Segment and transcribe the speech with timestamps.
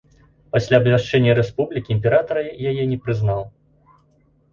[0.55, 2.37] Пасля абвяшчэння рэспублікі імператар
[2.71, 3.41] яе не прызнаў.